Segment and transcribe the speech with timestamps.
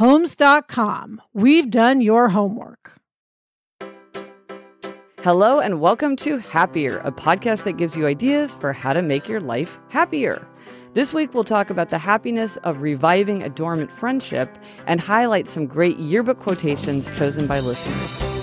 [0.00, 1.20] Homes.com.
[1.34, 2.98] We've done your homework.
[5.18, 9.28] Hello, and welcome to Happier, a podcast that gives you ideas for how to make
[9.28, 10.48] your life happier.
[10.94, 14.48] This week, we'll talk about the happiness of reviving a dormant friendship
[14.86, 18.39] and highlight some great yearbook quotations chosen by listeners.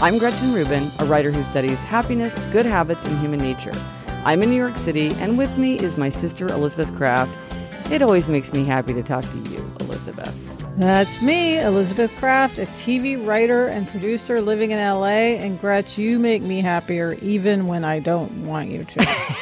[0.00, 3.72] I'm Gretchen Rubin, a writer who studies happiness, good habits, and human nature.
[4.24, 7.32] I'm in New York City, and with me is my sister, Elizabeth Craft.
[7.90, 10.32] It always makes me happy to talk to you, Elizabeth.
[10.76, 15.34] That's me, Elizabeth Craft, a TV writer and producer living in LA.
[15.34, 19.34] And Gretch, you make me happier even when I don't want you to.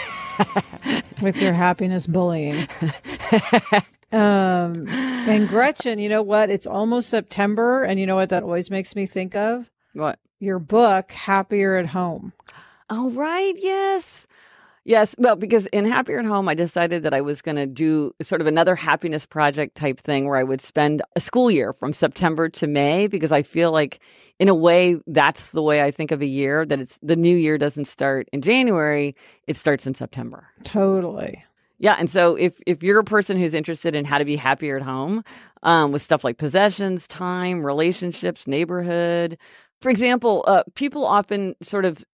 [1.21, 2.67] with your happiness bullying.
[4.11, 6.49] um, and Gretchen, you know what?
[6.49, 9.71] It's almost September, and you know what that always makes me think of?
[9.97, 10.19] What?
[10.41, 12.35] Your book, Happier at Home.
[12.91, 13.55] Oh, right.
[13.57, 14.27] Yes.
[14.85, 18.13] Yes, well, because in Happier at Home, I decided that I was going to do
[18.23, 21.93] sort of another happiness project type thing where I would spend a school year from
[21.93, 23.99] September to May because I feel like,
[24.39, 26.65] in a way, that's the way I think of a year.
[26.65, 29.17] That it's the new year doesn't start in January;
[29.49, 30.47] it starts in September.
[30.63, 31.43] Totally.
[31.79, 34.77] Yeah, and so if if you're a person who's interested in how to be happier
[34.77, 35.23] at home,
[35.63, 39.37] um, with stuff like possessions, time, relationships, neighborhood,
[39.81, 42.05] for example, uh, people often sort of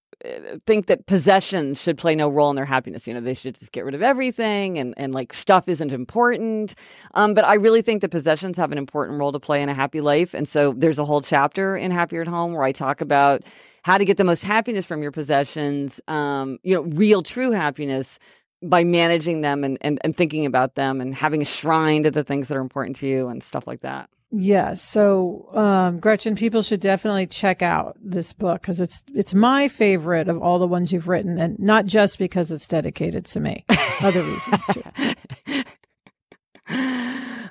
[0.66, 3.06] think that possessions should play no role in their happiness.
[3.06, 6.74] You know, they should just get rid of everything and, and like stuff isn't important.
[7.14, 9.74] Um, but I really think that possessions have an important role to play in a
[9.74, 10.34] happy life.
[10.34, 13.42] And so there's a whole chapter in Happier at Home where I talk about
[13.82, 18.18] how to get the most happiness from your possessions, um, you know, real true happiness
[18.62, 22.22] by managing them and, and, and thinking about them and having a shrine to the
[22.22, 24.08] things that are important to you and stuff like that.
[24.34, 24.80] Yes.
[24.80, 30.28] So, um, Gretchen, people should definitely check out this book because it's it's my favorite
[30.28, 33.66] of all the ones you've written, and not just because it's dedicated to me.
[34.02, 35.64] Other reasons too.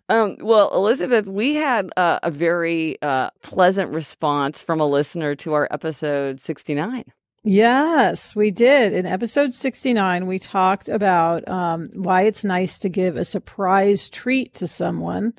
[0.10, 5.54] Um, well, Elizabeth, we had uh, a very uh, pleasant response from a listener to
[5.54, 7.06] our episode 69.
[7.44, 8.92] Yes, we did.
[8.92, 14.54] In episode 69, we talked about um, why it's nice to give a surprise treat
[14.56, 15.34] to someone.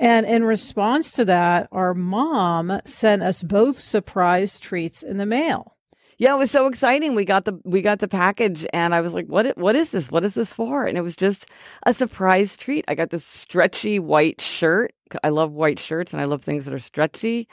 [0.00, 5.76] And in response to that, our mom sent us both surprise treats in the mail.
[6.16, 7.14] Yeah, it was so exciting.
[7.14, 9.56] We got the we got the package, and I was like, "What?
[9.56, 10.10] What is this?
[10.10, 11.46] What is this for?" And it was just
[11.84, 12.84] a surprise treat.
[12.88, 14.92] I got this stretchy white shirt.
[15.22, 17.46] I love white shirts, and I love things that are stretchy.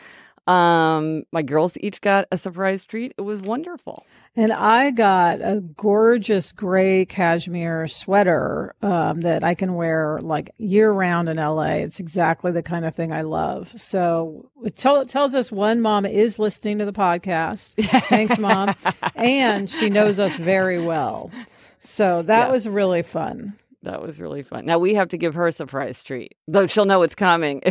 [0.48, 3.14] Um, my girls each got a surprise treat.
[3.18, 4.06] It was wonderful.
[4.36, 10.92] And I got a gorgeous gray cashmere sweater um, that I can wear like year
[10.92, 11.80] round in LA.
[11.80, 13.74] It's exactly the kind of thing I love.
[13.78, 17.74] So it, tell, it tells us one mom is listening to the podcast.
[18.08, 18.74] Thanks, mom.
[19.16, 21.32] and she knows us very well.
[21.80, 22.52] So that yeah.
[22.52, 23.58] was really fun.
[23.84, 24.66] That was really fun.
[24.66, 27.62] Now we have to give her a surprise treat, though she'll know it's coming.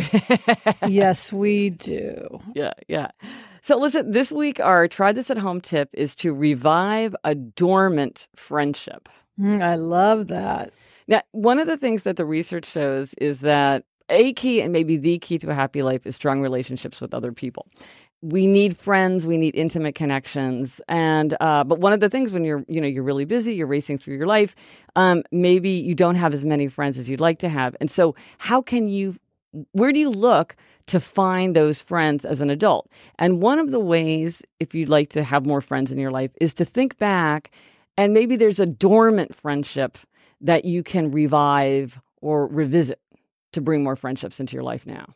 [0.87, 2.39] yes, we do.
[2.55, 3.11] Yeah, yeah.
[3.61, 8.27] So listen, this week our try this at home tip is to revive a dormant
[8.35, 9.09] friendship.
[9.39, 10.71] Mm, I love that.
[11.07, 14.97] Now, one of the things that the research shows is that a key and maybe
[14.97, 17.67] the key to a happy life is strong relationships with other people
[18.21, 20.81] we need friends we need intimate connections.
[20.87, 23.67] And uh, but one of the things when you're you know you're really busy you're
[23.67, 24.55] racing through your life
[24.95, 27.75] um, maybe you don't have as many friends as you'd like to have.
[27.79, 29.17] And so how can you
[29.71, 30.55] where do you look
[30.87, 32.89] to find those friends as an adult?
[33.17, 36.31] And one of the ways if you'd like to have more friends in your life
[36.41, 37.51] is to think back
[37.97, 39.97] and maybe there's a dormant friendship
[40.41, 42.99] that you can revive or revisit
[43.53, 45.15] to bring more friendships into your life now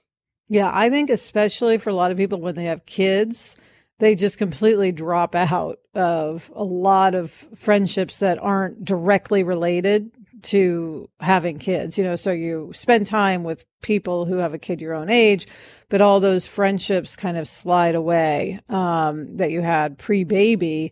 [0.51, 3.55] yeah, I think especially for a lot of people when they have kids,
[3.99, 10.11] they just completely drop out of a lot of friendships that aren't directly related
[10.41, 11.97] to having kids.
[11.97, 15.47] You know, so you spend time with people who have a kid your own age,
[15.87, 20.91] but all those friendships kind of slide away um, that you had pre baby.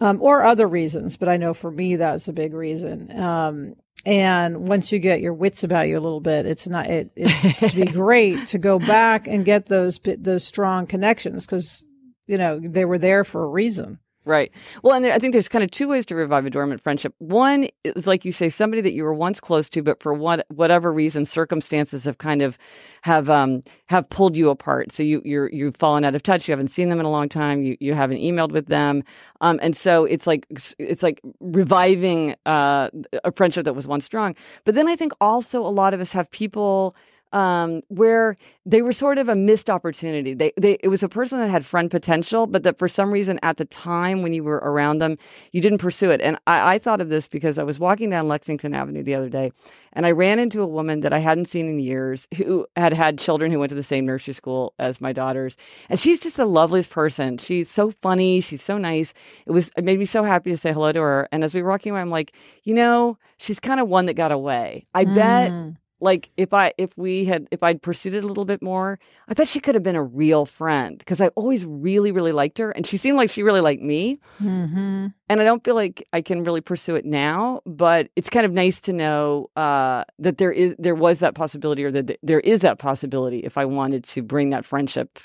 [0.00, 3.18] Um, or other reasons, but I know for me that's a big reason.
[3.18, 3.74] Um,
[4.04, 7.74] and once you get your wits about you a little bit, it's not it it'd
[7.74, 11.84] be great to go back and get those those strong connections because
[12.26, 13.98] you know they were there for a reason.
[14.28, 14.52] Right.
[14.82, 17.14] Well, and there, I think there's kind of two ways to revive a dormant friendship.
[17.16, 20.44] One is like you say, somebody that you were once close to, but for what
[20.50, 22.58] whatever reason, circumstances have kind of
[23.04, 24.92] have um have pulled you apart.
[24.92, 26.46] So you you're you've fallen out of touch.
[26.46, 27.62] You haven't seen them in a long time.
[27.62, 29.02] You you haven't emailed with them.
[29.40, 30.46] Um, and so it's like
[30.78, 32.90] it's like reviving uh,
[33.24, 34.36] a friendship that was once strong.
[34.66, 36.94] But then I think also a lot of us have people
[37.32, 40.34] um, where they were sort of a missed opportunity.
[40.34, 43.38] They, they, it was a person that had friend potential, but that for some reason
[43.42, 45.16] at the time when you were around them,
[45.52, 46.20] you didn't pursue it.
[46.20, 49.28] And I, I thought of this because I was walking down Lexington Avenue the other
[49.28, 49.52] day
[49.92, 53.18] and I ran into a woman that I hadn't seen in years who had had
[53.18, 55.56] children who went to the same nursery school as my daughters.
[55.88, 57.38] And she's just the loveliest person.
[57.38, 58.40] She's so funny.
[58.40, 59.14] She's so nice.
[59.46, 61.28] It was, it made me so happy to say hello to her.
[61.32, 62.34] And as we were walking away, I'm like,
[62.64, 64.86] you know, she's kind of one that got away.
[64.94, 65.14] I mm.
[65.14, 65.52] bet
[66.00, 68.98] like if I if we had if I'd pursued it a little bit more,
[69.28, 72.58] I bet she could have been a real friend because I always really really liked
[72.58, 74.18] her and she seemed like she really liked me.
[74.42, 75.06] Mm-hmm.
[75.28, 78.52] And I don't feel like I can really pursue it now, but it's kind of
[78.52, 82.60] nice to know uh, that there is there was that possibility or that there is
[82.60, 85.18] that possibility if I wanted to bring that friendship,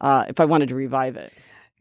[0.00, 1.32] uh, if I wanted to revive it.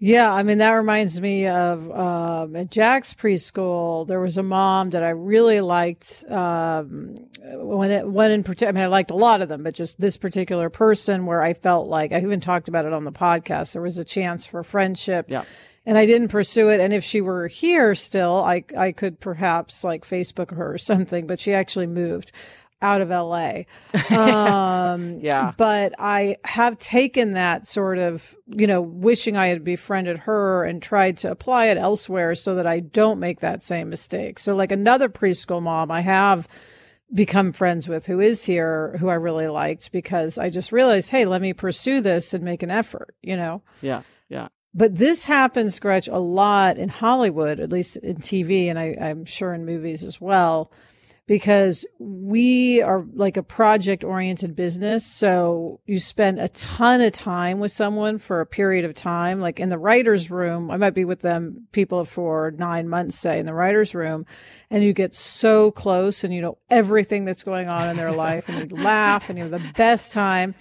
[0.03, 4.07] Yeah, I mean that reminds me of um, at Jack's preschool.
[4.07, 6.25] There was a mom that I really liked.
[6.27, 9.75] Um, when it when in particular, I mean I liked a lot of them, but
[9.75, 13.11] just this particular person where I felt like I even talked about it on the
[13.11, 13.73] podcast.
[13.73, 15.27] There was a chance for friendship.
[15.29, 15.43] Yeah.
[15.85, 16.79] And I didn't pursue it.
[16.79, 21.27] And if she were here still, I I could perhaps like Facebook her or something.
[21.27, 22.31] But she actually moved
[22.81, 23.63] out of LA.
[24.11, 25.53] Um, yeah.
[25.55, 30.81] But I have taken that sort of, you know, wishing I had befriended her and
[30.81, 34.37] tried to apply it elsewhere so that I don't make that same mistake.
[34.37, 36.47] So, like another preschool mom, I have
[37.13, 41.25] become friends with who is here, who I really liked because I just realized, hey,
[41.25, 43.61] let me pursue this and make an effort, you know?
[43.81, 44.01] Yeah.
[44.29, 44.47] Yeah.
[44.73, 49.25] But this happens, Gretch, a lot in Hollywood, at least in TV, and I, I'm
[49.25, 50.71] sure in movies as well
[51.31, 55.05] because we are like a project oriented business.
[55.05, 59.39] So you spend a ton of time with someone for a period of time.
[59.39, 63.39] Like in the writer's room, I might be with them people for nine months, say
[63.39, 64.25] in the writer's room,
[64.69, 68.49] and you get so close and you know everything that's going on in their life
[68.49, 70.53] and you laugh and you have the best time.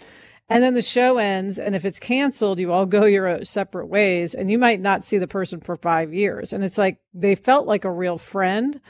[0.48, 4.36] And then the show ends, and if it's canceled, you all go your separate ways,
[4.36, 6.52] and you might not see the person for five years.
[6.52, 8.80] And it's like they felt like a real friend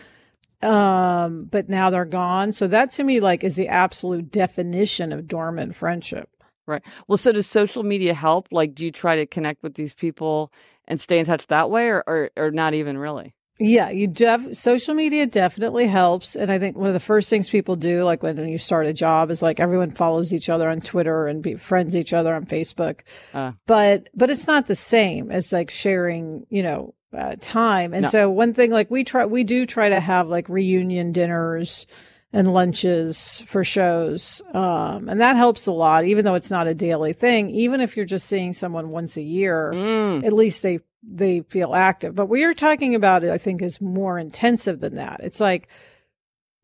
[0.62, 2.52] um, but now they're gone.
[2.52, 6.28] So that to me, like, is the absolute definition of dormant friendship.
[6.66, 6.82] Right.
[7.08, 8.48] Well, so does social media help?
[8.52, 10.52] Like, do you try to connect with these people
[10.86, 13.34] and stay in touch that way, or or, or not even really?
[13.62, 17.50] Yeah, you def social media definitely helps, and I think one of the first things
[17.50, 20.80] people do, like when you start a job, is like everyone follows each other on
[20.80, 23.00] Twitter and befriends each other on Facebook.
[23.34, 27.94] Uh, but but it's not the same as like sharing, you know, uh, time.
[27.94, 28.08] And no.
[28.08, 31.86] so one thing, like we try, we do try to have like reunion dinners
[32.32, 34.40] and lunches for shows.
[34.54, 37.50] Um, and that helps a lot, even though it's not a daily thing.
[37.50, 40.24] Even if you're just seeing someone once a year, mm.
[40.24, 42.14] at least they, they feel active.
[42.14, 45.20] But what you're talking about, I think, is more intensive than that.
[45.24, 45.68] It's like,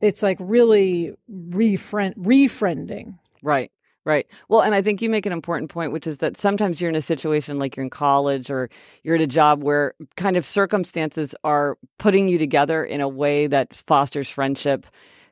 [0.00, 3.18] it's like really refriend, refriending.
[3.42, 3.72] Right.
[4.06, 4.28] Right.
[4.48, 6.94] Well, and I think you make an important point, which is that sometimes you're in
[6.94, 8.70] a situation like you're in college or
[9.02, 13.48] you're at a job where kind of circumstances are putting you together in a way
[13.48, 14.86] that fosters friendship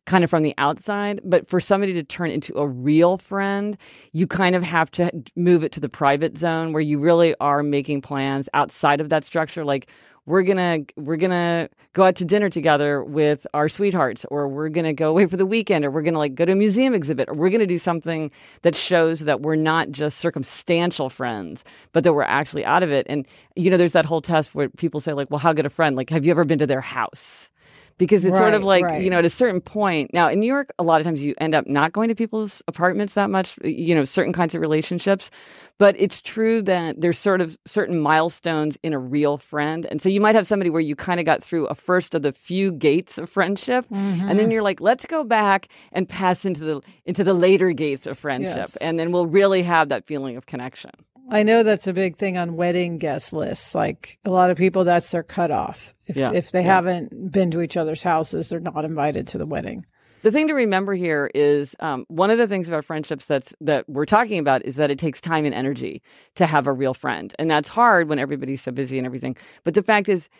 [0.07, 1.21] kind of from the outside.
[1.25, 3.76] But for somebody to turn into a real friend,
[4.12, 7.62] you kind of have to move it to the private zone where you really are
[7.62, 9.64] making plans outside of that structure.
[9.64, 9.88] Like,
[10.26, 14.93] we're gonna we're gonna go out to dinner together with our sweethearts, or we're gonna
[14.93, 17.35] go away for the weekend, or we're gonna like go to a museum exhibit, or
[17.35, 18.31] we're gonna do something
[18.62, 23.07] that shows that we're not just circumstantial friends, but that we're actually out of it.
[23.09, 23.26] And
[23.57, 25.97] you know, there's that whole test where people say like, well, how good a friend?
[25.97, 27.50] Like, have you ever been to their house?
[27.99, 29.03] Because it's right, sort of like right.
[29.03, 31.35] you know at a certain point now in new york a lot of times you
[31.39, 35.31] end up not going to people's apartments that much you know certain kinds of relationships
[35.79, 40.09] but it's true that there's sort of certain milestones in a real friend and so
[40.09, 42.73] you might have somebody where you kind of got through a first of the few
[42.73, 44.29] gates of friendship mm-hmm.
[44.29, 48.07] and then you're like let's go back and pass into the into the later gates
[48.07, 48.77] of friendship yes.
[48.77, 50.91] and then we'll really have that feeling of connection
[51.31, 53.75] I know that's a big thing on wedding guest lists.
[53.75, 55.95] Like a lot of people, that's their cutoff.
[56.07, 56.75] If, yeah, if they yeah.
[56.75, 59.87] haven't been to each other's houses, they're not invited to the wedding.
[60.23, 63.87] The thing to remember here is um, one of the things about friendships that's that
[63.88, 66.02] we're talking about is that it takes time and energy
[66.37, 69.37] to have a real friend, and that's hard when everybody's so busy and everything.
[69.64, 70.31] But the fact is,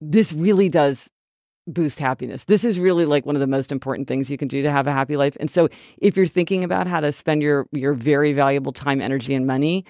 [0.00, 1.08] this really does
[1.68, 2.44] boost happiness.
[2.44, 4.88] This is really like one of the most important things you can do to have
[4.88, 5.36] a happy life.
[5.38, 9.34] And so if you're thinking about how to spend your your very valuable time, energy
[9.34, 9.84] and money,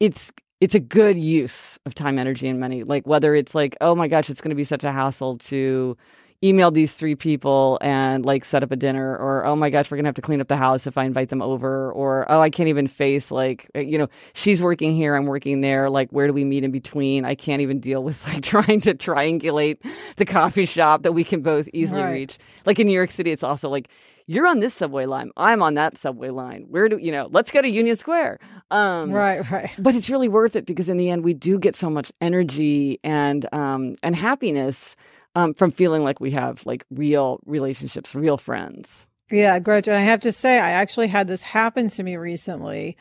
[0.00, 2.82] it's it's a good use of time, energy, and money.
[2.84, 5.96] Like whether it's like, oh my gosh, it's going to be such a hassle to
[6.42, 9.98] email these three people and like set up a dinner, or oh my gosh, we're
[9.98, 12.48] to have to clean up the house if I invite them over, or oh, I
[12.48, 15.90] can't even face like, you know, she's working here, I'm working there.
[15.90, 17.24] Like, where do we meet in between?
[17.24, 19.78] I can't even deal with like trying to triangulate
[20.16, 22.12] the coffee shop that we can both easily right.
[22.12, 22.38] reach.
[22.64, 23.88] Like in New York City, it's also like,
[24.26, 25.32] you're on this subway line.
[25.36, 26.66] I'm on that subway line.
[26.68, 27.28] Where do you know?
[27.32, 28.38] Let's go to Union Square.
[28.70, 29.70] Um, right, right.
[29.76, 33.00] But it's really worth it because in the end, we do get so much energy
[33.02, 34.94] and um, and happiness
[35.34, 39.06] um, from feeling like we have like real relationships, real friends.
[39.30, 39.94] Yeah, Gretchen.
[39.94, 42.96] I have to say, I actually had this happen to me recently.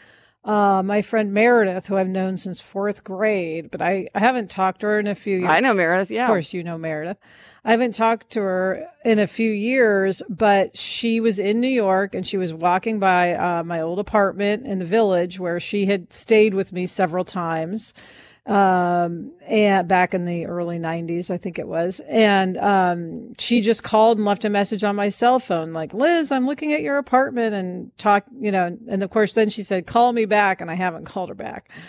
[0.45, 4.81] Uh, my friend Meredith, who I've known since fourth grade, but I, I haven't talked
[4.81, 5.50] to her in a few years.
[5.50, 6.24] I know Meredith, yeah.
[6.24, 7.17] Of course, you know Meredith.
[7.65, 12.15] I haven't talked to her in a few years, but she was in New York
[12.15, 16.13] and she was walking by uh, my old apartment in the village where she had
[16.13, 17.93] stayed with me several times
[18.50, 22.00] um, and back in the early 90s, I think it was.
[22.08, 26.32] And um, she just called and left a message on my cell phone, like, Liz,
[26.32, 28.75] I'm looking at your apartment and talk, you know.
[28.88, 30.62] And of course, then she said, call me back.
[30.62, 31.70] And I haven't called her back.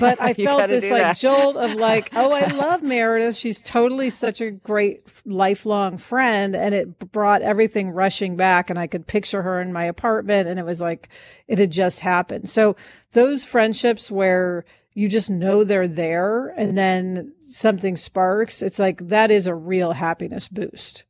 [0.00, 1.16] But I felt this like that.
[1.16, 3.36] jolt of like, oh, I love Meredith.
[3.36, 6.54] She's totally such a great lifelong friend.
[6.54, 8.70] And it brought everything rushing back.
[8.70, 10.48] And I could picture her in my apartment.
[10.48, 11.08] And it was like,
[11.46, 12.48] it had just happened.
[12.48, 12.76] So
[13.12, 14.64] those friendships where,
[14.98, 18.62] you just know they're there and then something sparks.
[18.62, 21.04] It's like that is a real happiness boost.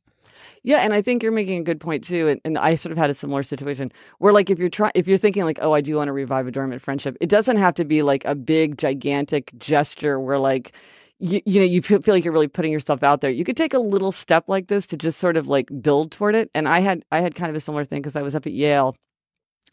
[0.61, 2.27] Yeah, and I think you're making a good point too.
[2.27, 5.07] And, and, I sort of had a similar situation where, like, if you're trying, if
[5.07, 7.73] you're thinking like, oh, I do want to revive a dormant friendship, it doesn't have
[7.75, 10.75] to be like a big, gigantic gesture where, like,
[11.17, 13.31] you, you know, you feel, like you're really putting yourself out there.
[13.31, 16.35] You could take a little step like this to just sort of like build toward
[16.35, 16.51] it.
[16.53, 18.53] And I had, I had kind of a similar thing because I was up at
[18.53, 18.95] Yale,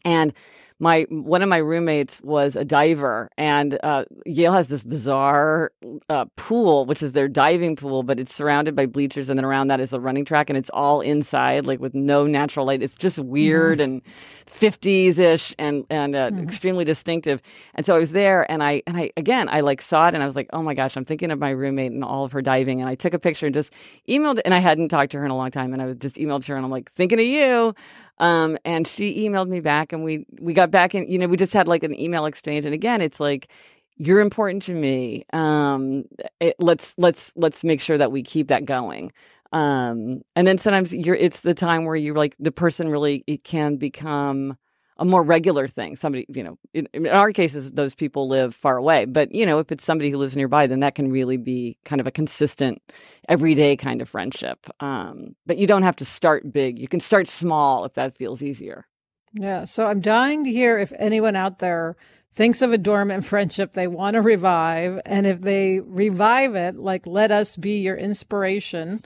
[0.03, 0.33] and
[0.79, 5.71] my one of my roommates was a diver, and uh, Yale has this bizarre
[6.09, 9.67] uh, pool, which is their diving pool, but it's surrounded by bleachers, and then around
[9.67, 12.83] that is the running track, and it's all inside, like with no natural light.
[12.83, 13.83] It's just weird mm.
[13.83, 14.05] and
[14.45, 16.43] fifties ish, and and uh, mm.
[16.43, 17.41] extremely distinctive.
[17.73, 20.21] And so I was there, and I and I again I like saw it, and
[20.21, 22.41] I was like, oh my gosh, I'm thinking of my roommate and all of her
[22.41, 23.73] diving, and I took a picture and just
[24.07, 25.97] emailed, it, and I hadn't talked to her in a long time, and I was
[25.97, 27.73] just emailed her, and I'm like, thinking of you.
[28.19, 31.37] Um, and she emailed me back and we, we got back and, you know, we
[31.37, 32.65] just had like an email exchange.
[32.65, 33.49] And again, it's like,
[33.95, 35.25] you're important to me.
[35.33, 36.05] Um,
[36.39, 39.11] it, let's, let's, let's make sure that we keep that going.
[39.53, 43.43] Um, and then sometimes you're, it's the time where you're like, the person really, it
[43.43, 44.57] can become,
[44.99, 45.95] a more regular thing.
[45.95, 49.05] Somebody, you know, in, in, our cases, those people live far away.
[49.05, 52.01] But, you know, if it's somebody who lives nearby, then that can really be kind
[52.01, 52.81] of a consistent,
[53.29, 54.65] everyday kind of friendship.
[54.79, 56.79] Um, but you don't have to start big.
[56.79, 58.87] You can start small if that feels easier.
[59.33, 59.65] Yeah.
[59.65, 61.95] So I'm dying to hear if anyone out there
[62.31, 65.01] thinks of a dormant friendship they want to revive.
[65.05, 69.01] And if they revive it, like, let us be your inspiration.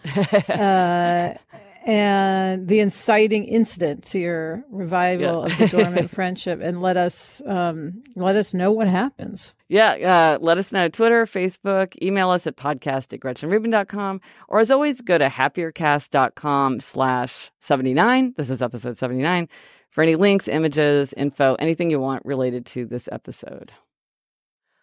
[0.50, 1.36] uh,
[1.84, 5.54] and the inciting incident to your revival yeah.
[5.54, 10.38] of the dormant friendship and let us um, let us know what happens yeah uh,
[10.42, 15.18] let us know twitter facebook email us at podcast at gretchenrubin.com or as always go
[15.18, 19.50] to happiercast.com slash 79 this is episode 79
[19.92, 23.72] for any links images info anything you want related to this episode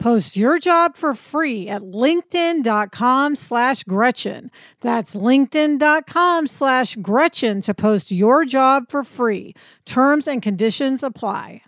[0.00, 4.50] Post your job for free at linkedin.com slash Gretchen.
[4.80, 9.54] That's linkedin.com slash Gretchen to post your job for free.
[9.84, 11.60] Terms and conditions apply.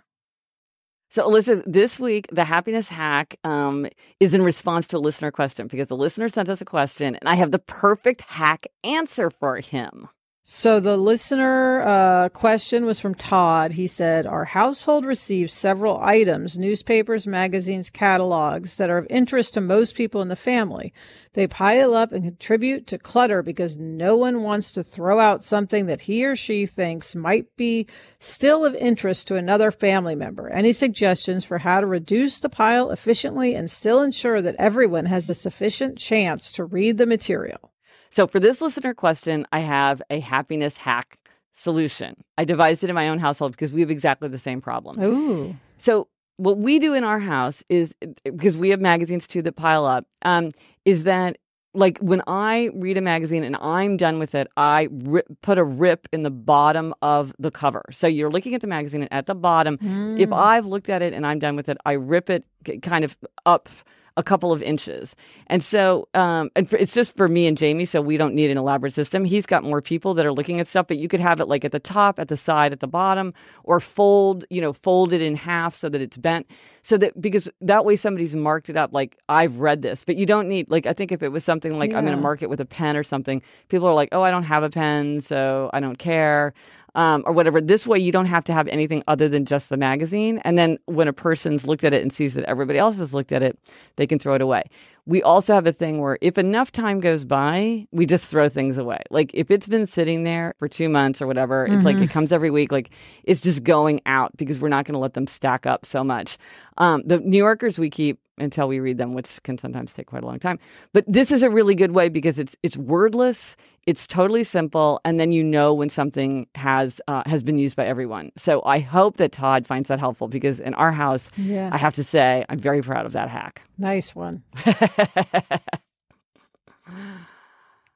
[1.09, 3.85] So, Elizabeth, this week, the happiness hack um,
[4.19, 7.29] is in response to a listener question because the listener sent us a question and
[7.29, 10.09] I have the perfect hack answer for him.
[10.45, 13.71] So the listener uh, question was from Todd.
[13.71, 19.61] He said, Our household receives several items, newspapers, magazines, catalogs that are of interest to
[19.61, 20.93] most people in the family.
[21.31, 25.85] They pile up and contribute to clutter because no one wants to throw out something
[25.85, 27.87] that he or she thinks might be
[28.19, 30.49] still of interest to another family member.
[30.49, 35.29] Any suggestions for how to reduce the pile efficiently and still ensure that everyone has
[35.29, 37.72] a sufficient chance to read the material?
[38.13, 41.17] So for this listener question, I have a happiness hack
[41.51, 42.15] solution.
[42.37, 45.03] I devised it in my own household because we have exactly the same problem.
[45.03, 45.55] Ooh.
[45.79, 49.87] So what we do in our house is because we have magazines too that pile
[49.87, 50.51] up, um,
[50.85, 51.39] is that
[51.73, 55.63] like when I read a magazine and I'm done with it, I rip, put a
[55.63, 57.83] rip in the bottom of the cover.
[57.91, 60.19] So you're looking at the magazine and at the bottom, mm.
[60.19, 62.45] if I've looked at it and I'm done with it, I rip it
[62.83, 63.69] kind of up
[64.15, 65.15] a couple of inches.
[65.47, 68.51] And so, um, and for, it's just for me and Jamie, so we don't need
[68.51, 69.25] an elaborate system.
[69.25, 71.65] He's got more people that are looking at stuff, but you could have it like
[71.65, 75.21] at the top, at the side, at the bottom, or fold, you know, fold it
[75.21, 76.45] in half so that it's bent.
[76.83, 80.25] So that because that way somebody's marked it up like I've read this, but you
[80.25, 81.97] don't need like I think if it was something like yeah.
[81.97, 84.31] I'm going to mark it with a pen or something, people are like, oh, I
[84.31, 86.53] don't have a pen, so I don't care
[86.95, 87.61] um, or whatever.
[87.61, 90.39] This way, you don't have to have anything other than just the magazine.
[90.43, 93.31] And then when a person's looked at it and sees that everybody else has looked
[93.31, 93.57] at it,
[93.95, 94.63] they can throw it away.
[95.05, 98.77] We also have a thing where if enough time goes by, we just throw things
[98.77, 99.01] away.
[99.09, 101.75] Like if it's been sitting there for two months or whatever, mm-hmm.
[101.75, 102.13] it's like it mm-hmm.
[102.13, 102.71] comes every week.
[102.71, 102.91] Like
[103.23, 106.37] it's just going out because we're not going to let them stack up so much.
[106.77, 110.23] Um, the New Yorkers we keep until we read them, which can sometimes take quite
[110.23, 110.59] a long time.
[110.91, 115.19] But this is a really good way because it's it's wordless, it's totally simple, and
[115.19, 118.31] then you know when something has uh, has been used by everyone.
[118.37, 121.69] So I hope that Todd finds that helpful because in our house, yeah.
[121.71, 123.61] I have to say I'm very proud of that hack.
[123.77, 124.43] Nice one.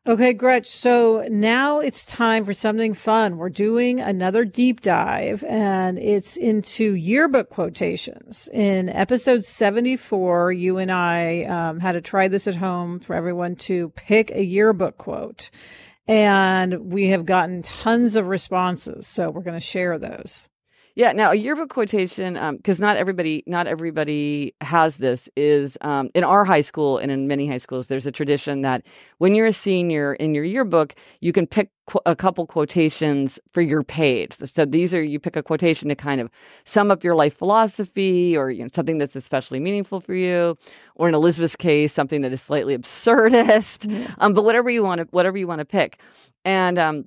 [0.07, 0.67] Okay, Gretch.
[0.67, 3.36] So now it's time for something fun.
[3.36, 8.47] We're doing another deep dive and it's into yearbook quotations.
[8.53, 13.57] In episode 74, you and I um, had to try this at home for everyone
[13.57, 15.49] to pick a yearbook quote.
[16.07, 19.07] And we have gotten tons of responses.
[19.07, 20.47] So we're going to share those.
[20.97, 21.12] Yeah.
[21.12, 25.29] Now, a yearbook quotation, because um, not everybody, not everybody has this.
[25.36, 28.83] Is um, in our high school and in many high schools, there's a tradition that
[29.19, 33.62] when you're a senior in your yearbook, you can pick qu- a couple quotations for
[33.62, 34.38] your page.
[34.51, 36.31] So these are you pick a quotation to kind of
[36.65, 40.57] sum up your life philosophy, or you know something that's especially meaningful for you,
[40.95, 43.86] or in Elizabeth's case, something that is slightly absurdist.
[43.88, 44.15] Yeah.
[44.17, 46.01] Um, but whatever you want to, whatever you want to pick,
[46.43, 47.05] and um,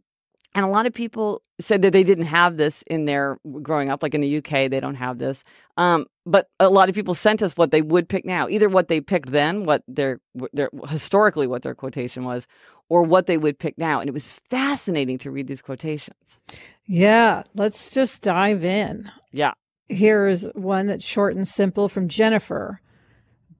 [0.55, 4.03] and a lot of people said that they didn't have this in their growing up,
[4.03, 5.45] like in the UK, they don't have this.
[5.77, 8.89] Um, but a lot of people sent us what they would pick now, either what
[8.89, 10.21] they picked then, what their,
[10.53, 12.49] their historically what their quotation was,
[12.89, 14.01] or what they would pick now.
[14.01, 16.41] And it was fascinating to read these quotations.
[16.85, 19.11] Yeah, let's just dive in.
[19.31, 19.53] Yeah.
[19.89, 22.81] Here's one that's short and simple from Jennifer.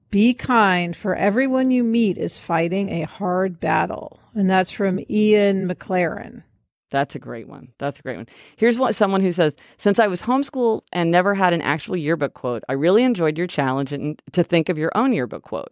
[0.09, 4.19] Be kind, for everyone you meet is fighting a hard battle.
[4.33, 6.43] And that's from Ian Maclaren.
[6.91, 7.69] That's a great one.
[7.79, 8.27] That's a great one.
[8.57, 12.35] Here's what someone who says, "Since I was homeschooled and never had an actual yearbook
[12.35, 15.71] quote, I really enjoyed your challenge and to think of your own yearbook quote.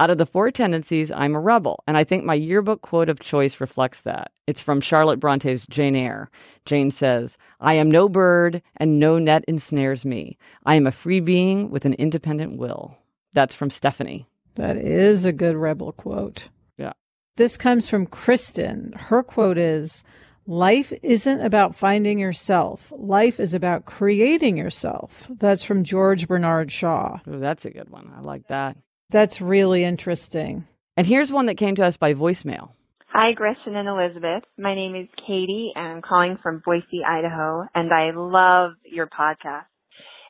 [0.00, 3.18] Out of the four tendencies, I'm a rebel, and I think my yearbook quote of
[3.18, 4.30] choice reflects that.
[4.46, 6.30] It's from Charlotte Bronte's Jane Eyre.
[6.64, 10.38] Jane says, "I am no bird, and no net ensnares me.
[10.64, 12.96] I am a free being with an independent will."
[13.32, 14.26] That's from Stephanie.
[14.54, 16.50] That is a good rebel quote.
[16.76, 16.92] Yeah.
[17.36, 18.92] This comes from Kristen.
[18.96, 20.04] Her quote is,
[20.50, 22.90] Life isn't about finding yourself.
[22.96, 25.26] Life is about creating yourself.
[25.28, 27.18] That's from George Bernard Shaw.
[27.28, 28.10] Ooh, that's a good one.
[28.16, 28.78] I like that.
[29.10, 30.66] That's really interesting.
[30.96, 32.70] And here's one that came to us by voicemail.
[33.08, 34.42] Hi, Gretchen and Elizabeth.
[34.56, 39.66] My name is Katie, and I'm calling from Boise, Idaho, and I love your podcast.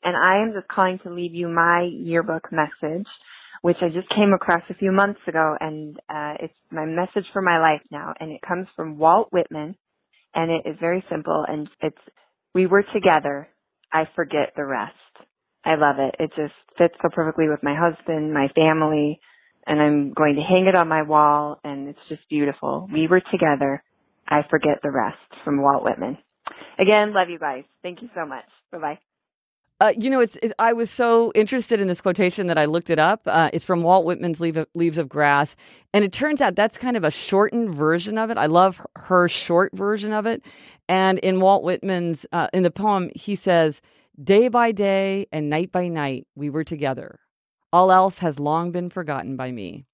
[0.02, 3.07] And I am just calling to leave you my yearbook message,
[3.62, 7.40] which I just came across a few months ago, and uh, it's my message for
[7.40, 8.14] my life now.
[8.18, 9.76] And it comes from Walt Whitman,
[10.34, 11.98] and it is very simple and it's
[12.54, 13.48] we were together.
[13.92, 14.94] I forget the rest.
[15.64, 16.14] I love it.
[16.20, 19.20] It just fits so perfectly with my husband my family
[19.66, 22.88] and i'm going to hang it on my wall and it's just beautiful.
[22.92, 23.82] We were together.
[24.28, 26.18] I forget the rest from walt whitman.
[26.78, 27.64] Again love you guys.
[27.82, 28.46] Thank you so much.
[28.72, 28.98] Bye bye
[29.80, 32.90] uh, you know, it's it, I was so interested in this quotation that I looked
[32.90, 33.22] it up.
[33.26, 35.54] Uh, it's from Walt Whitman's Leave of, Leaves of Grass,
[35.94, 38.38] and it turns out that's kind of a shortened version of it.
[38.38, 40.42] I love her short version of it.
[40.88, 43.80] And in Walt Whitman's uh, in the poem, he says,
[44.20, 47.20] "Day by day and night by night, we were together.
[47.72, 49.84] All else has long been forgotten by me."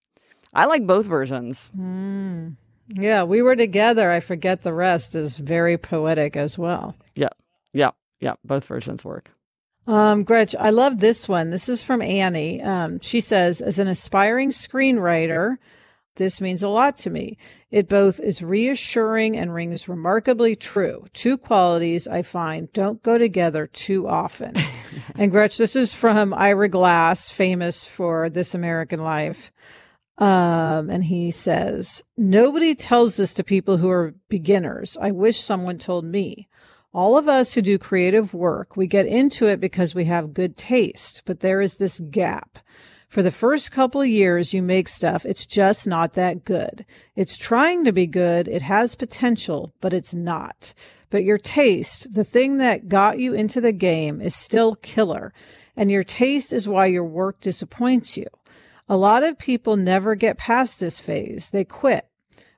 [0.55, 1.69] I like both versions.
[1.77, 2.57] Mm.
[2.89, 4.11] Yeah, we were together.
[4.11, 6.95] I forget the rest is very poetic as well.
[7.15, 7.31] Yeah,
[7.75, 8.35] yeah, yeah.
[8.45, 9.31] Both versions work.
[9.87, 11.51] Um, Gretch, I love this one.
[11.51, 12.63] This is from Annie.
[12.63, 15.59] Um, she says, as an aspiring screenwriter,
[16.17, 17.37] this means a lot to me.
[17.71, 21.05] It both is reassuring and rings remarkably true.
[21.13, 24.55] Two qualities I find don't go together too often.
[25.17, 29.53] and Gretch, this is from Ira Glass, famous for This American Life.
[30.17, 34.97] Um, and he says, nobody tells this to people who are beginners.
[35.01, 36.49] I wish someone told me.
[36.95, 40.57] All of us who do creative work, we get into it because we have good
[40.57, 42.61] taste, but there is this gap.
[43.09, 46.87] For the first couple of years you make stuff, it's just not that good.
[47.17, 48.47] It's trying to be good.
[48.47, 50.73] It has potential, but it's not.
[51.11, 55.33] But your taste, the thing that got you into the game is still killer.
[55.77, 58.29] And your taste is why your work disappoints you.
[58.89, 61.51] A lot of people never get past this phase.
[61.51, 62.07] They quit.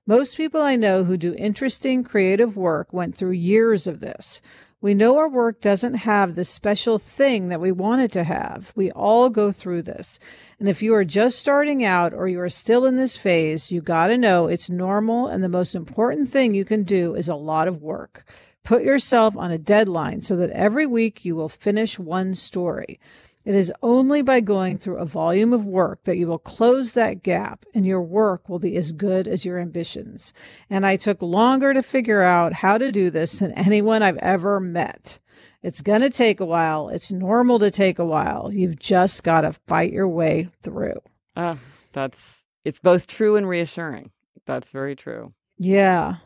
[0.08, 4.40] Most people I know who do interesting creative work went through years of this.
[4.80, 8.70] We know our work doesn't have the special thing that we want it to have.
[8.76, 10.20] We all go through this.
[10.60, 13.80] And if you are just starting out or you are still in this phase, you
[13.80, 15.26] got to know it's normal.
[15.26, 18.24] And the most important thing you can do is a lot of work.
[18.62, 23.00] Put yourself on a deadline so that every week you will finish one story.
[23.46, 27.22] It is only by going through a volume of work that you will close that
[27.22, 30.34] gap and your work will be as good as your ambitions.
[30.68, 34.58] And I took longer to figure out how to do this than anyone I've ever
[34.58, 35.20] met.
[35.62, 36.88] It's going to take a while.
[36.88, 38.52] It's normal to take a while.
[38.52, 41.00] You've just got to fight your way through.
[41.36, 41.54] Uh,
[41.92, 44.10] that's, it's both true and reassuring.
[44.44, 45.34] That's very true.
[45.56, 46.16] Yeah.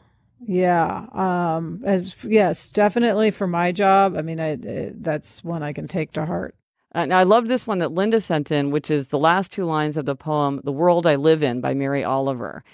[0.41, 1.05] Yeah.
[1.13, 4.17] Um, as yes, definitely for my job.
[4.17, 6.55] I mean, I, I, that's one I can take to heart.
[6.93, 9.65] Uh, now, I love this one that Linda sent in, which is the last two
[9.65, 12.65] lines of the poem, The World I Live In by Mary Oliver.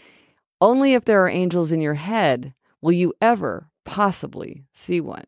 [0.60, 5.24] Only if there are angels in your head will you ever possibly see one.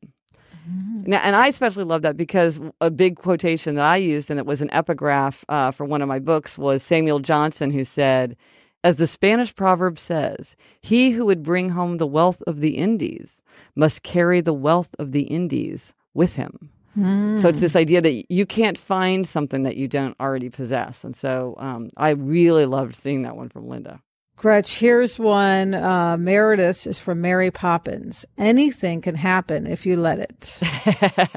[0.68, 1.10] Mm-hmm.
[1.10, 4.46] Now, and I especially love that because a big quotation that I used, and it
[4.46, 8.36] was an epigraph uh, for one of my books, was Samuel Johnson, who said,
[8.82, 13.42] As the Spanish proverb says, he who would bring home the wealth of the Indies
[13.76, 16.70] must carry the wealth of the Indies with him.
[16.98, 17.40] Mm.
[17.40, 21.04] So it's this idea that you can't find something that you don't already possess.
[21.04, 24.02] And so um, I really loved seeing that one from Linda.
[24.36, 25.74] Gretch, here's one.
[25.74, 28.24] Uh, Meredith is from Mary Poppins.
[28.36, 31.28] Anything can happen if you let it.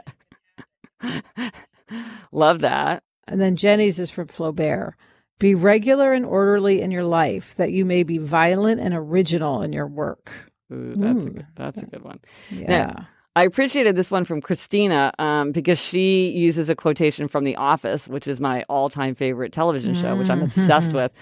[2.32, 3.04] Love that.
[3.28, 4.94] And then Jenny's is from Flaubert.
[5.40, 9.74] Be regular and orderly in your life, that you may be violent and original in
[9.74, 10.32] your work.
[10.72, 11.28] Ooh, that's, Ooh.
[11.28, 12.20] A good, that's a good one.
[12.52, 12.68] Yeah.
[12.68, 17.56] Now, I appreciated this one from Christina um, because she uses a quotation from The
[17.56, 20.48] Office, which is my all time favorite television show, which I'm mm-hmm.
[20.48, 21.14] obsessed with.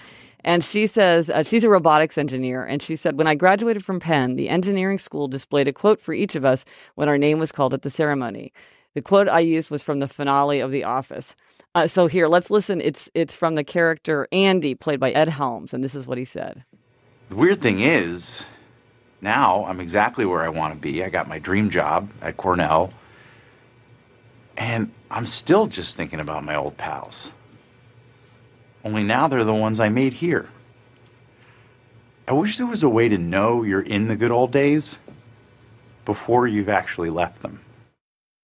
[0.42, 2.64] And she says, uh, she's a robotics engineer.
[2.64, 6.12] And she said, when I graduated from Penn, the engineering school displayed a quote for
[6.12, 8.52] each of us when our name was called at the ceremony.
[8.94, 11.36] The quote I used was from the finale of The Office.
[11.76, 12.80] Uh, so here, let's listen.
[12.80, 16.24] It's it's from the character Andy, played by Ed Helms, and this is what he
[16.24, 16.64] said.
[17.28, 18.44] The weird thing is,
[19.20, 21.04] now I'm exactly where I want to be.
[21.04, 22.90] I got my dream job at Cornell,
[24.56, 27.32] and I'm still just thinking about my old pals.
[28.84, 30.48] Only now they're the ones I made here.
[32.26, 34.98] I wish there was a way to know you're in the good old days
[36.04, 37.60] before you've actually left them.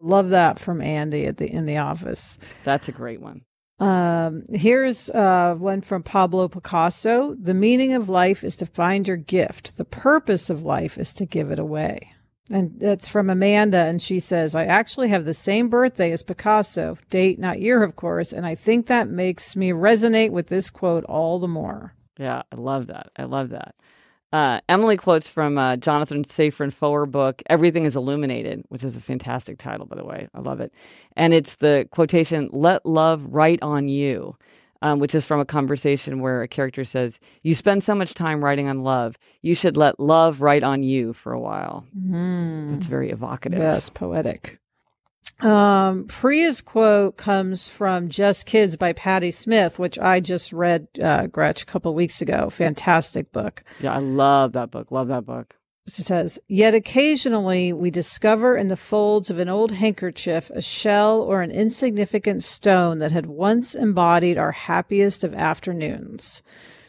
[0.01, 2.37] Love that from Andy at the in the office.
[2.65, 3.43] That's a great one.
[3.79, 7.35] Um, here's uh, one from Pablo Picasso.
[7.35, 9.77] The meaning of life is to find your gift.
[9.77, 12.13] The purpose of life is to give it away.
[12.51, 13.79] And that's from Amanda.
[13.79, 17.97] And she says, I actually have the same birthday as Picasso, date, not year, of
[17.97, 18.33] course.
[18.33, 21.95] And I think that makes me resonate with this quote all the more.
[22.19, 23.11] Yeah, I love that.
[23.17, 23.75] I love that.
[24.37, 29.01] Uh, Emily quotes from uh, Jonathan Safran Foer book, Everything is Illuminated, which is a
[29.01, 30.29] fantastic title, by the way.
[30.35, 30.75] I love it.
[31.17, 34.37] And it's the quotation, Let love write on you,
[34.83, 38.45] um, which is from a conversation where a character says, You spend so much time
[38.45, 39.17] writing on love.
[39.41, 41.87] You should let love write on you for a while.
[41.99, 42.73] Mm.
[42.73, 43.59] That's very evocative.
[43.59, 44.59] Yes, poetic.
[45.41, 51.27] Um, Priya's quote comes from Just Kids by Patti Smith, which I just read, uh,
[51.27, 52.49] Gretch, a couple weeks ago.
[52.49, 53.63] Fantastic book.
[53.81, 54.91] Yeah, I love that book.
[54.91, 55.57] Love that book.
[55.89, 61.21] She says, Yet occasionally we discover in the folds of an old handkerchief a shell
[61.21, 66.43] or an insignificant stone that had once embodied our happiest of afternoons.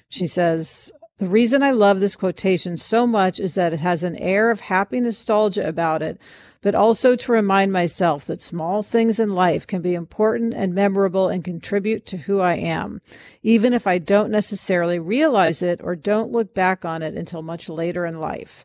[0.09, 4.15] She says, the reason I love this quotation so much is that it has an
[4.17, 6.19] air of happy nostalgia about it,
[6.61, 11.27] but also to remind myself that small things in life can be important and memorable
[11.27, 13.01] and contribute to who I am,
[13.41, 17.67] even if I don't necessarily realize it or don't look back on it until much
[17.67, 18.63] later in life.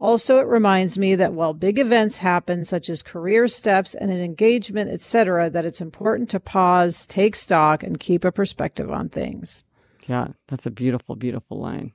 [0.00, 4.20] Also, it reminds me that while big events happen, such as career steps and an
[4.20, 9.62] engagement, etc., that it's important to pause, take stock, and keep a perspective on things.
[10.06, 11.92] Yeah, that's a beautiful, beautiful line.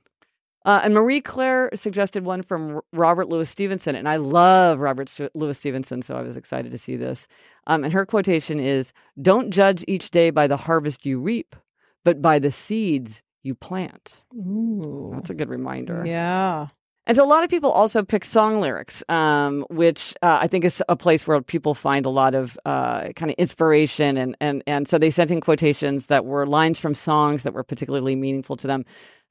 [0.64, 5.56] Uh, and Marie Claire suggested one from Robert Louis Stevenson, and I love Robert Louis
[5.56, 7.26] Stevenson, so I was excited to see this.
[7.66, 11.56] Um, and her quotation is Don't judge each day by the harvest you reap,
[12.04, 14.22] but by the seeds you plant.
[14.34, 15.12] Ooh.
[15.14, 16.04] That's a good reminder.
[16.04, 16.68] Yeah.
[17.08, 20.64] And so a lot of people also pick song lyrics, um, which uh, I think
[20.64, 24.16] is a place where people find a lot of uh, kind of inspiration.
[24.16, 27.64] And, and, and so they sent in quotations that were lines from songs that were
[27.64, 28.84] particularly meaningful to them.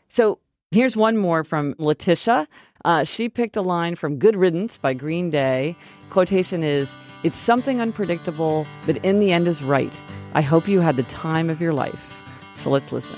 [0.09, 0.39] So
[0.71, 2.45] Here's one more from Letitia.
[2.83, 5.77] Uh, she picked a line from Good Riddance by Green Day.
[6.09, 9.93] Quotation is It's something unpredictable, but in the end is right.
[10.33, 12.21] I hope you had the time of your life.
[12.57, 13.17] So let's listen.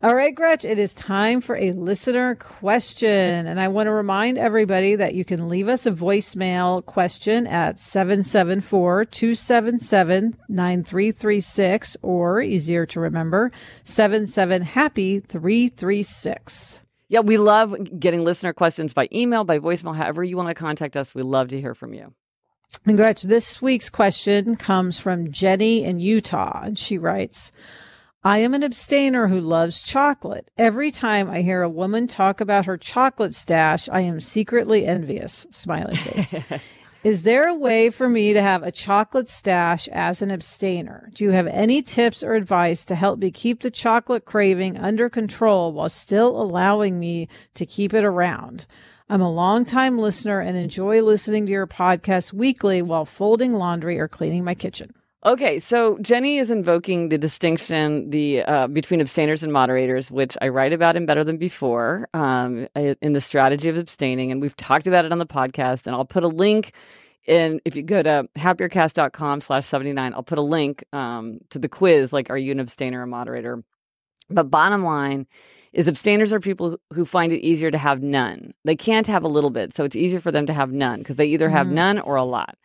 [0.00, 3.48] All right, Gretch, it is time for a listener question.
[3.48, 7.80] And I want to remind everybody that you can leave us a voicemail question at
[7.80, 13.50] 774 277 9336 or easier to remember,
[13.82, 16.80] 77 Happy 336.
[17.08, 20.94] Yeah, we love getting listener questions by email, by voicemail, however you want to contact
[20.94, 21.12] us.
[21.12, 22.14] We love to hear from you.
[22.86, 27.50] And Gretch, this week's question comes from Jenny in Utah, and she writes,
[28.24, 30.50] I am an abstainer who loves chocolate.
[30.58, 35.46] Every time I hear a woman talk about her chocolate stash, I am secretly envious.
[35.52, 36.34] Smiley face.
[37.04, 41.10] Is there a way for me to have a chocolate stash as an abstainer?
[41.14, 45.08] Do you have any tips or advice to help me keep the chocolate craving under
[45.08, 48.66] control while still allowing me to keep it around?
[49.08, 54.08] I'm a longtime listener and enjoy listening to your podcast weekly while folding laundry or
[54.08, 54.90] cleaning my kitchen.
[55.28, 60.48] Okay, so Jenny is invoking the distinction the uh, between abstainers and moderators, which I
[60.48, 64.86] write about in Better Than Before um, in the strategy of abstaining, and we've talked
[64.86, 65.86] about it on the podcast.
[65.86, 66.72] And I'll put a link
[67.26, 71.68] in if you go to happiercast.com slash 79 i'll put a link um, to the
[71.68, 73.62] quiz like are you an abstainer or moderator
[74.30, 75.26] but bottom line
[75.74, 79.28] is abstainers are people who find it easier to have none they can't have a
[79.28, 81.72] little bit so it's easier for them to have none because they either have mm.
[81.72, 82.56] none or a lot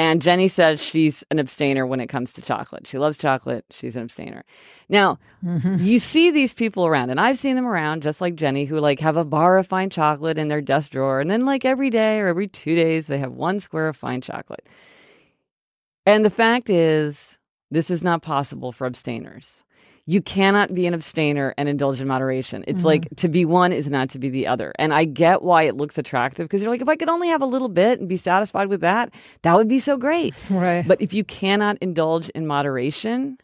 [0.00, 2.86] and Jenny says she's an abstainer when it comes to chocolate.
[2.86, 3.66] She loves chocolate.
[3.68, 4.46] She's an abstainer.
[4.88, 5.76] Now, mm-hmm.
[5.78, 9.00] you see these people around, and I've seen them around just like Jenny, who like
[9.00, 11.20] have a bar of fine chocolate in their desk drawer.
[11.20, 14.22] And then, like every day or every two days, they have one square of fine
[14.22, 14.66] chocolate.
[16.06, 17.36] And the fact is,
[17.70, 19.64] this is not possible for abstainers
[20.10, 22.64] you cannot be an abstainer and indulge in moderation.
[22.66, 22.86] It's mm-hmm.
[22.86, 24.72] like to be one is not to be the other.
[24.76, 27.42] And I get why it looks attractive because you're like, if I could only have
[27.42, 30.34] a little bit and be satisfied with that, that would be so great.
[30.50, 30.86] Right.
[30.86, 33.38] But if you cannot indulge in moderation,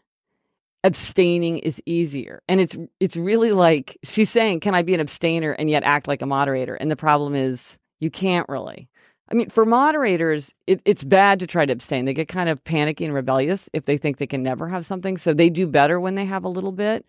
[0.83, 2.41] abstaining is easier.
[2.49, 6.07] And it's it's really like she's saying, Can I be an abstainer and yet act
[6.07, 6.75] like a moderator?
[6.75, 8.89] And the problem is you can't really.
[9.29, 12.05] I mean, for moderators, it, it's bad to try to abstain.
[12.05, 15.17] They get kind of panicky and rebellious if they think they can never have something.
[15.17, 17.05] So they do better when they have a little bit.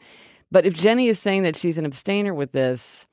[0.50, 3.06] But if Jenny is saying that she's an abstainer with this,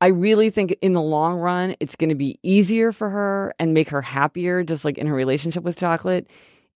[0.00, 3.72] I really think in the long run, it's going to be easier for her and
[3.72, 6.28] make her happier, just like in her relationship with chocolate,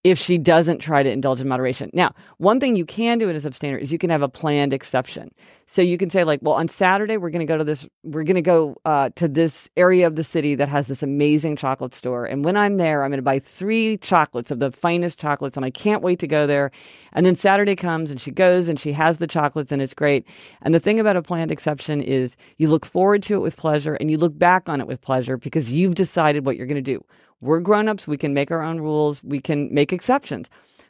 [0.04, 1.90] if she doesn't try to indulge in moderation.
[1.92, 4.72] Now, one thing you can do in a abstainer is you can have a planned
[4.72, 5.30] exception.
[5.66, 8.22] So you can say like, well, on Saturday we're going to go to this, we're
[8.22, 11.94] going to go uh, to this area of the city that has this amazing chocolate
[11.94, 15.56] store, and when I'm there, I'm going to buy three chocolates of the finest chocolates,
[15.56, 16.70] and I can't wait to go there.
[17.12, 20.26] And then Saturday comes, and she goes and she has the chocolates, and it's great.
[20.62, 23.94] And the thing about a planned exception is you look forward to it with pleasure,
[23.94, 26.92] and you look back on it with pleasure because you've decided what you're going to
[26.94, 27.04] do.
[27.40, 28.08] We're grown-ups.
[28.08, 29.22] We can make our own rules.
[29.22, 30.48] We can make exceptions.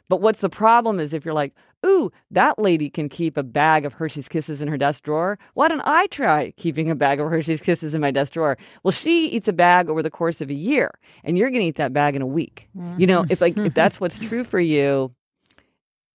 [0.09, 1.53] But what's the problem is if you're like,
[1.85, 5.37] ooh, that lady can keep a bag of Hershey's Kisses in her desk drawer.
[5.53, 8.57] Why don't I try keeping a bag of Hershey's Kisses in my desk drawer?
[8.83, 10.91] Well, she eats a bag over the course of a year,
[11.23, 12.69] and you're going to eat that bag in a week.
[12.75, 12.99] Mm-hmm.
[12.99, 15.13] You know, if like if that's what's true for you,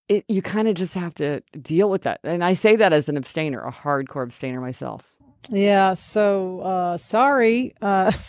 [0.08, 2.20] it, you kind of just have to deal with that.
[2.24, 5.16] And I say that as an abstainer, a hardcore abstainer myself.
[5.48, 5.94] Yeah.
[5.94, 7.74] So uh, sorry.
[7.80, 8.12] Uh,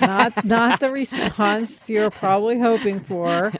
[0.00, 3.52] not not the response you're probably hoping for,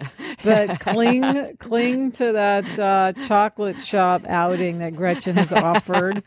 [0.43, 6.23] but cling cling to that uh, chocolate shop outing that Gretchen has offered,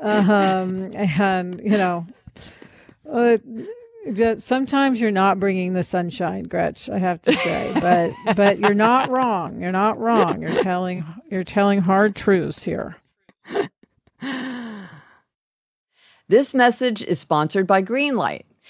[0.00, 2.06] um, and you know,
[3.10, 3.38] uh,
[4.12, 6.88] just, sometimes you're not bringing the sunshine, Gretch.
[6.88, 9.60] I have to say, but but you're not wrong.
[9.60, 10.42] You're not wrong.
[10.42, 12.96] You're telling you're telling hard truths here.
[16.28, 18.42] This message is sponsored by Greenlight.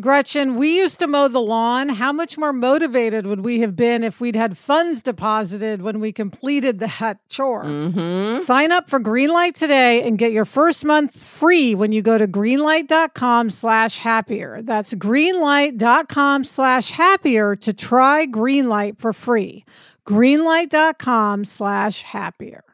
[0.00, 1.88] Gretchen, we used to mow the lawn.
[1.88, 6.12] How much more motivated would we have been if we'd had funds deposited when we
[6.12, 7.64] completed that chore?
[7.64, 8.40] Mm-hmm.
[8.40, 12.26] Sign up for Greenlight today and get your first month free when you go to
[12.26, 14.62] greenlight.com slash happier.
[14.62, 19.64] That's greenlight.com slash happier to try Greenlight for free.
[20.06, 22.64] Greenlight.com slash happier.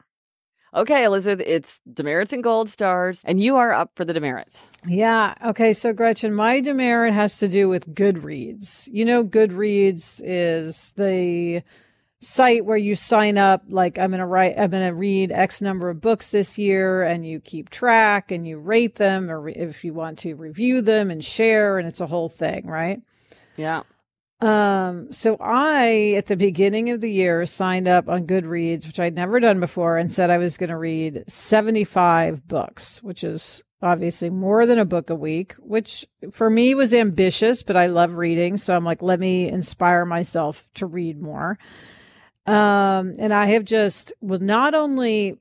[0.73, 4.63] Okay, Elizabeth, it's demerits and gold stars, and you are up for the demerits.
[4.87, 5.35] Yeah.
[5.45, 5.73] Okay.
[5.73, 8.89] So, Gretchen, my demerit has to do with Goodreads.
[8.93, 11.63] You know, Goodreads is the
[12.21, 15.63] site where you sign up like i'm going to write i'm going to read x
[15.63, 19.85] number of books this year and you keep track and you rate them or if
[19.85, 23.01] you want to review them and share and it's a whole thing right
[23.57, 23.81] yeah
[24.41, 29.15] Um, so I, at the beginning of the year, signed up on Goodreads, which I'd
[29.15, 34.31] never done before, and said I was going to read 75 books, which is obviously
[34.31, 38.57] more than a book a week, which for me was ambitious, but I love reading.
[38.57, 41.59] So I'm like, let me inspire myself to read more.
[42.47, 45.39] Um, and I have just, well, not only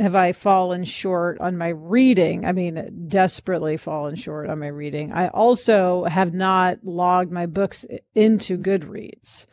[0.00, 2.46] have I fallen short on my reading?
[2.46, 5.12] I mean, desperately fallen short on my reading.
[5.12, 7.84] I also have not logged my books
[8.14, 9.46] into Goodreads.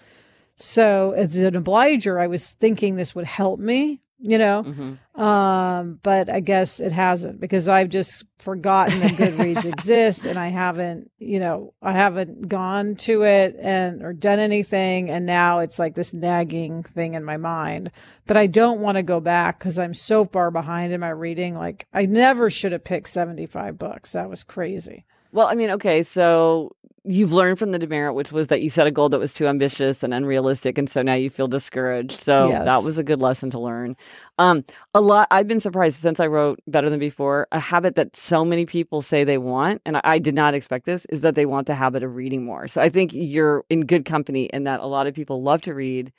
[0.56, 4.64] So, as an obliger, I was thinking this would help me you know?
[4.64, 5.22] Mm-hmm.
[5.22, 10.48] um but i guess it hasn't because i've just forgotten that goodreads exists and i
[10.48, 15.10] haven't you know i haven't gone to it and or done anything.
[15.10, 17.92] And now it's like this nagging thing in my mind
[18.26, 21.56] but i don't want to go back because i'm so far behind in my reading.
[21.56, 24.12] Like i never should have picked 75 books.
[24.12, 25.06] That was crazy
[25.38, 28.88] well, I mean, okay, so you've learned from the demerit, which was that you set
[28.88, 32.24] a goal that was too ambitious and unrealistic, and so now you feel discouraged.
[32.24, 32.66] So yes.
[32.66, 33.96] that was a good lesson to learn.
[34.40, 34.66] Um,
[34.96, 35.28] a lot.
[35.30, 37.48] I've been surprised since I wrote Better Than Before.
[37.52, 40.88] A habit that so many people say they want, and I, I did not expect
[40.88, 42.68] this, is that they want the habit of reading more.
[42.68, 45.76] So I think you're in good company in that a lot of people love to
[45.76, 46.12] read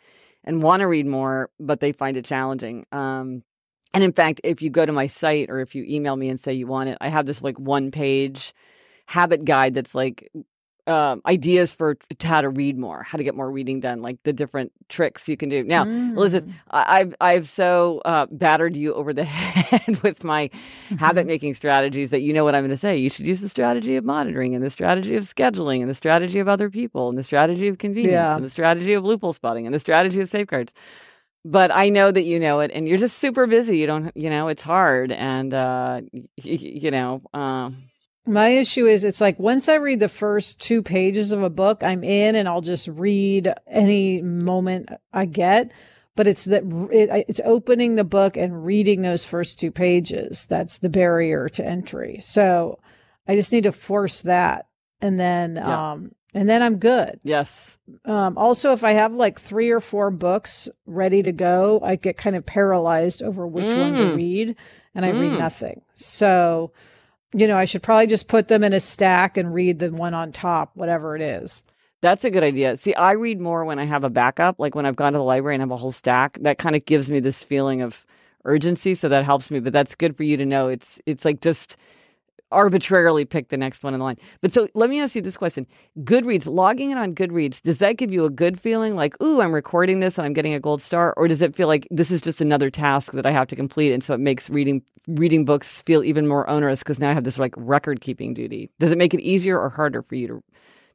[0.45, 2.87] and want to read more, but they find it challenging.
[2.93, 3.43] Um,
[3.93, 6.39] and in fact, if you go to my site or if you email me and
[6.39, 8.55] say you want it, I have this like one page
[9.09, 10.31] habit guide that's like
[10.87, 14.33] uh, ideas for how to read more, how to get more reading done, like the
[14.33, 15.63] different tricks you can do.
[15.63, 16.17] Now, mm.
[16.17, 20.51] Elizabeth, I've I've so uh, battered you over the head with my
[20.99, 22.97] habit making strategies that you know what I'm going to say.
[22.97, 26.39] You should use the strategy of monitoring and the strategy of scheduling and the strategy
[26.39, 28.37] of other people and the strategy of convenience yeah.
[28.37, 30.73] and the strategy of loophole spotting and the strategy of safeguards.
[31.45, 33.79] But I know that you know it, and you're just super busy.
[33.79, 37.23] You don't, you know, it's hard, and uh, y- you know.
[37.35, 37.71] Uh,
[38.29, 41.83] my issue is it's like once I read the first two pages of a book,
[41.83, 45.73] I'm in and I'll just read any moment I get.
[46.15, 50.47] But it's that it, it's opening the book and reading those first two pages.
[50.47, 52.19] That's the barrier to entry.
[52.21, 52.81] So
[53.29, 54.67] I just need to force that.
[55.01, 55.93] And then, yeah.
[55.93, 57.21] um, and then I'm good.
[57.23, 57.79] Yes.
[58.05, 62.17] Um, also, if I have like three or four books ready to go, I get
[62.17, 63.79] kind of paralyzed over which mm.
[63.79, 64.17] one to mm.
[64.17, 64.57] read
[64.95, 65.21] and I mm.
[65.21, 65.83] read nothing.
[65.95, 66.73] So,
[67.33, 70.15] you know, I should probably just put them in a stack and read the one
[70.15, 71.63] on top, whatever it is.
[72.01, 72.77] That's a good idea.
[72.77, 75.25] See, I read more when I have a backup, like when I've gone to the
[75.25, 76.39] library and have a whole stack.
[76.41, 78.07] That kind of gives me this feeling of
[78.45, 79.59] urgency, so that helps me.
[79.59, 80.69] But that's good for you to know.
[80.69, 81.77] It's it's like just
[82.51, 84.17] arbitrarily pick the next one in the line.
[84.41, 85.67] But so let me ask you this question.
[86.01, 89.53] Goodreads, logging in on Goodreads, does that give you a good feeling like, ooh, I'm
[89.53, 91.15] recording this and I'm getting a gold star?
[91.17, 93.93] Or does it feel like this is just another task that I have to complete?
[93.93, 97.25] And so it makes reading reading books feel even more onerous because now I have
[97.25, 98.71] this like record keeping duty.
[98.79, 100.45] Does it make it easier or harder for you to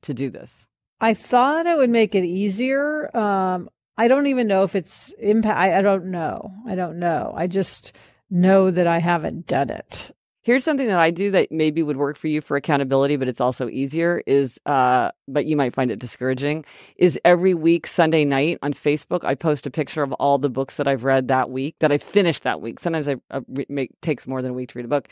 [0.04, 0.68] to do this?
[1.02, 3.16] I thought it would make it easier.
[3.16, 5.58] Um, I don't even know if it's impact.
[5.58, 6.54] I, I don't know.
[6.68, 7.34] I don't know.
[7.36, 7.94] I just
[8.30, 10.12] know that I haven't done it.
[10.44, 13.40] Here's something that I do that maybe would work for you for accountability, but it's
[13.40, 16.66] also easier is, uh, but you might find it discouraging
[16.98, 20.76] is every week, Sunday night on Facebook, I post a picture of all the books
[20.76, 22.82] that I've read that week that I finished that week.
[22.82, 23.40] Sometimes I, I
[23.70, 25.08] make, takes more than a week to read a book.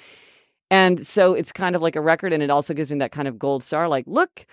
[0.69, 2.34] And so it's kind of like a record.
[2.34, 4.45] And it also gives me that kind of gold star, like, look,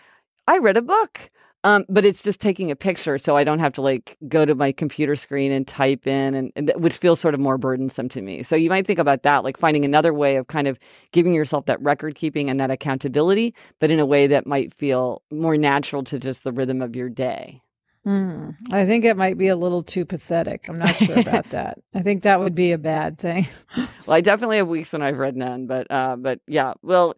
[0.46, 1.28] I read a book.
[1.64, 4.54] Um, but it's just taking a picture, so I don't have to like go to
[4.54, 8.08] my computer screen and type in, and, and that would feel sort of more burdensome
[8.10, 8.44] to me.
[8.44, 10.78] So you might think about that, like finding another way of kind of
[11.10, 15.22] giving yourself that record keeping and that accountability, but in a way that might feel
[15.32, 17.60] more natural to just the rhythm of your day.
[18.06, 20.68] Mm, I think it might be a little too pathetic.
[20.68, 21.78] I'm not sure about that.
[21.92, 23.48] I think that would be a bad thing.
[23.76, 27.16] well, I definitely have weeks when I've read none, but uh, but yeah, well,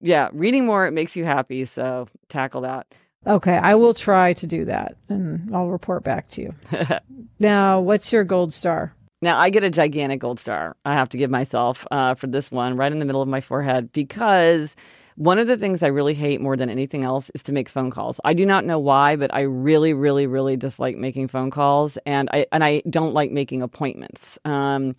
[0.00, 2.86] yeah, reading more it makes you happy, so tackle that.
[3.26, 6.54] Okay, I will try to do that and I'll report back to you.
[7.40, 8.94] now, what's your gold star?
[9.22, 10.76] Now, I get a gigantic gold star.
[10.84, 13.40] I have to give myself uh, for this one right in the middle of my
[13.40, 14.76] forehead because
[15.16, 17.90] one of the things I really hate more than anything else is to make phone
[17.90, 18.20] calls.
[18.24, 22.28] I do not know why, but I really, really, really dislike making phone calls, and
[22.32, 24.38] I and I don't like making appointments.
[24.44, 24.94] Um,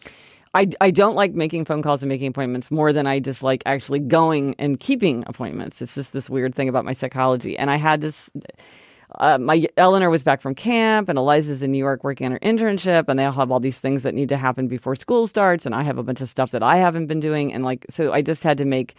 [0.58, 4.00] I, I don't like making phone calls and making appointments more than I dislike actually
[4.00, 5.84] going and keeping appointments.
[5.84, 7.56] It's just this weird thing about my psychology.
[7.56, 8.32] And I had this.
[9.20, 12.40] Uh, my Eleanor was back from camp, and Eliza's in New York working on her
[12.40, 15.66] internship, and they all have all these things that need to happen before school starts,
[15.66, 18.12] and I have a bunch of stuff that I haven't been doing, and like so,
[18.12, 18.96] I just had to make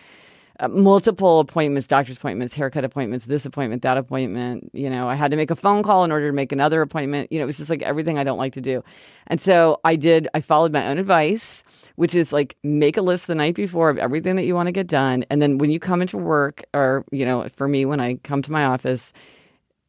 [0.61, 4.71] uh, multiple appointments, doctor's appointments, haircut appointments, this appointment, that appointment.
[4.73, 7.31] You know, I had to make a phone call in order to make another appointment.
[7.31, 8.83] You know, it was just like everything I don't like to do.
[9.29, 11.63] And so I did, I followed my own advice,
[11.97, 14.73] which is like make a list the night before of everything that you want to
[14.73, 15.25] get done.
[15.31, 18.43] And then when you come into work, or, you know, for me, when I come
[18.43, 19.13] to my office,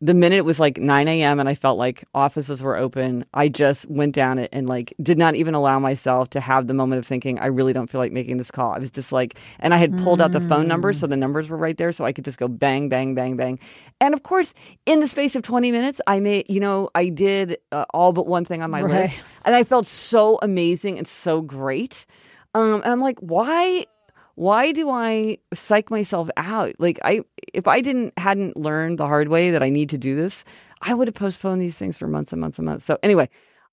[0.02, 1.39] the minute it was like 9 a.m.
[1.41, 5.18] and I felt like offices were open, I just went down it and like did
[5.18, 8.14] not even allow myself to have the moment of thinking, I really don't feel like
[8.14, 8.72] making this call.
[8.72, 11.50] I was just like, and I had pulled out the phone number, so the numbers
[11.50, 13.60] were right there, so I could just go bang, bang, bang, bang.
[14.00, 14.54] And of course,
[14.86, 18.26] in the space of 20 minutes, I made, you know, I did uh, all but
[18.26, 19.10] one thing on my Right.
[19.10, 19.22] list.
[19.43, 22.06] And I felt so amazing and so great.
[22.54, 23.86] Um, and I'm like, why
[24.39, 26.73] why do I psych myself out?
[26.79, 27.21] Like I
[27.53, 30.45] if I didn't hadn't learned the hard way that I need to do this,
[30.81, 32.85] I would have postponed these things for months and months and months.
[32.85, 33.27] So anyway,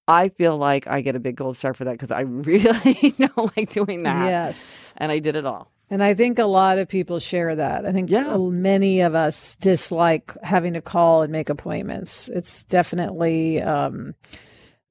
[0.09, 3.57] I feel like I get a big gold star for that because I really don't
[3.57, 4.27] like doing that.
[4.27, 4.93] Yes.
[4.97, 5.71] And I did it all.
[5.89, 7.87] And I think a lot of people share that.
[7.87, 8.37] I think Yeah.
[8.37, 12.29] many of us dislike having to call and make appointments.
[12.29, 14.17] It's definitely um,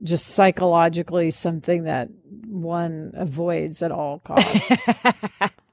[0.04, 2.08] just psychologically something that
[2.48, 4.72] one avoids at all costs.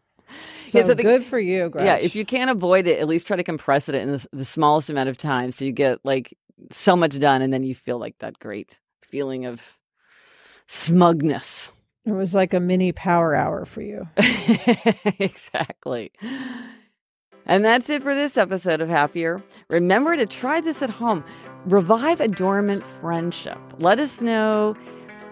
[0.73, 1.85] so Yeah, so the- good for you, Gretch.
[1.85, 4.45] Yeah, if you can't avoid it, at least try to compress it in the, the
[4.45, 6.35] smallest amount of time so you get like
[6.71, 9.77] so much done and then you feel like that great feeling of
[10.67, 11.71] smugness.
[12.07, 14.09] It was like a mini power hour for you.
[15.19, 16.11] exactly.
[17.45, 19.43] And that's it for this episode of Happier.
[19.69, 21.23] Remember to try this at home.
[21.67, 23.59] Revive a dormant friendship.
[23.79, 24.75] Let us know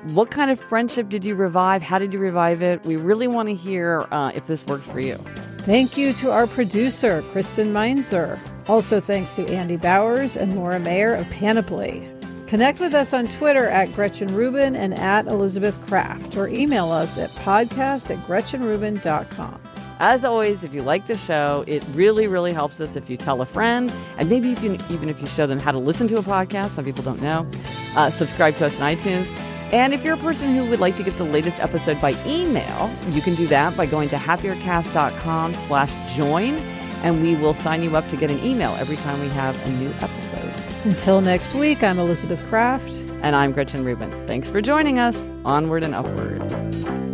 [0.05, 1.83] what kind of friendship did you revive?
[1.83, 2.85] How did you revive it?
[2.85, 5.17] We really want to hear uh, if this worked for you.
[5.61, 8.39] Thank you to our producer, Kristen Meinzer.
[8.67, 12.09] Also, thanks to Andy Bowers and Laura Mayer of Panoply.
[12.47, 17.19] Connect with us on Twitter at Gretchen Rubin and at Elizabeth Craft, or email us
[17.19, 19.61] at podcast at gretchenrubin.com.
[20.03, 23.43] As always, if you like the show, it really, really helps us if you tell
[23.43, 26.23] a friend, and maybe you, even if you show them how to listen to a
[26.23, 26.71] podcast.
[26.71, 27.47] Some people don't know.
[27.95, 29.29] Uh, subscribe to us on iTunes.
[29.73, 32.93] And if you're a person who would like to get the latest episode by email,
[33.11, 36.57] you can do that by going to happiercast.com slash join,
[37.03, 39.71] and we will sign you up to get an email every time we have a
[39.71, 40.53] new episode.
[40.85, 42.91] Until next week, I'm Elizabeth Craft.
[43.23, 44.27] And I'm Gretchen Rubin.
[44.27, 45.31] Thanks for joining us.
[45.45, 47.10] Onward and upward.